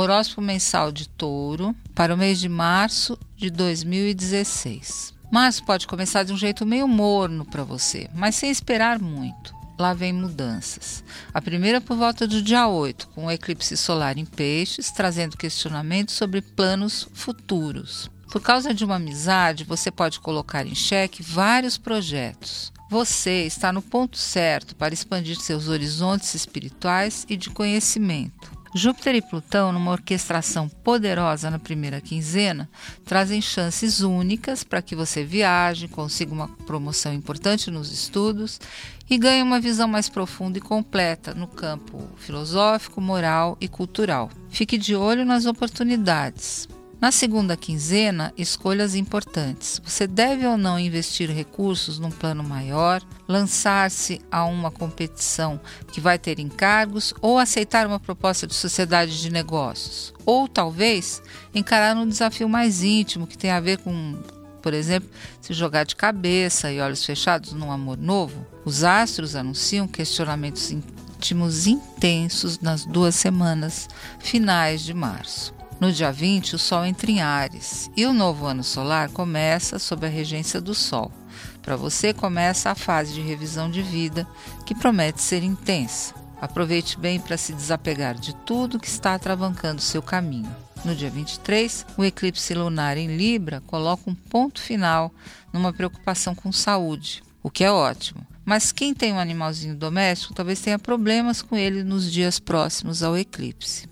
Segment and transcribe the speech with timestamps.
[0.00, 5.12] Horóscopo mensal de Touro para o mês de março de 2016.
[5.30, 9.54] Março pode começar de um jeito meio morno para você, mas sem esperar muito.
[9.78, 11.04] Lá vem mudanças.
[11.34, 16.14] A primeira por volta do dia 8, com o eclipse solar em Peixes, trazendo questionamentos
[16.14, 18.10] sobre planos futuros.
[18.32, 22.72] Por causa de uma amizade, você pode colocar em xeque vários projetos.
[22.88, 28.59] Você está no ponto certo para expandir seus horizontes espirituais e de conhecimento.
[28.74, 32.70] Júpiter e Plutão, numa orquestração poderosa na primeira quinzena,
[33.04, 38.60] trazem chances únicas para que você viaje, consiga uma promoção importante nos estudos
[39.08, 44.30] e ganhe uma visão mais profunda e completa no campo filosófico, moral e cultural.
[44.48, 46.68] Fique de olho nas oportunidades.
[47.00, 49.80] Na segunda quinzena, escolhas importantes.
[49.82, 55.58] Você deve ou não investir recursos num plano maior, lançar-se a uma competição
[55.90, 60.12] que vai ter encargos ou aceitar uma proposta de sociedade de negócios.
[60.26, 61.22] Ou talvez
[61.54, 64.18] encarar um desafio mais íntimo que tem a ver com,
[64.60, 65.08] por exemplo,
[65.40, 68.46] se jogar de cabeça e olhos fechados num amor novo.
[68.62, 75.59] Os astros anunciam questionamentos íntimos intensos nas duas semanas finais de março.
[75.80, 80.06] No dia 20, o Sol entra em Ares e o novo ano solar começa sob
[80.06, 81.10] a regência do Sol.
[81.62, 84.28] Para você começa a fase de revisão de vida,
[84.66, 86.14] que promete ser intensa.
[86.38, 90.54] Aproveite bem para se desapegar de tudo que está atravancando seu caminho.
[90.84, 95.10] No dia 23, o eclipse lunar em Libra coloca um ponto final
[95.50, 98.26] numa preocupação com saúde, o que é ótimo.
[98.44, 103.16] Mas quem tem um animalzinho doméstico talvez tenha problemas com ele nos dias próximos ao
[103.16, 103.89] eclipse.